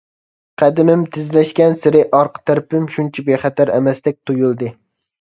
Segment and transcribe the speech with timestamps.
[0.61, 4.77] قەدىمىم تېزلەشكەنسېرى ئارقا تەرىپىم شۇنچە بىخەتەر ئەمەستەك تۇيۇلدى.